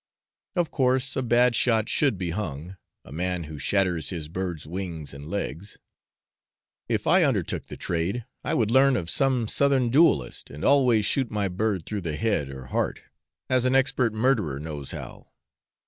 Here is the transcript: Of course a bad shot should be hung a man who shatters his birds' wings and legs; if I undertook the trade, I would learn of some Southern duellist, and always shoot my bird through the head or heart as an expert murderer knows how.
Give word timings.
Of 0.55 0.71
course 0.71 1.15
a 1.15 1.21
bad 1.21 1.55
shot 1.55 1.87
should 1.87 2.17
be 2.17 2.31
hung 2.31 2.75
a 3.05 3.11
man 3.11 3.43
who 3.43 3.59
shatters 3.59 4.09
his 4.09 4.27
birds' 4.29 4.65
wings 4.65 5.13
and 5.13 5.29
legs; 5.29 5.77
if 6.89 7.05
I 7.05 7.21
undertook 7.23 7.67
the 7.67 7.77
trade, 7.77 8.25
I 8.43 8.55
would 8.55 8.71
learn 8.71 8.97
of 8.97 9.11
some 9.11 9.47
Southern 9.47 9.91
duellist, 9.91 10.49
and 10.49 10.65
always 10.65 11.05
shoot 11.05 11.29
my 11.29 11.47
bird 11.49 11.85
through 11.85 12.01
the 12.01 12.15
head 12.17 12.49
or 12.49 12.65
heart 12.73 13.01
as 13.47 13.63
an 13.63 13.75
expert 13.75 14.11
murderer 14.11 14.59
knows 14.59 14.89
how. 14.89 15.27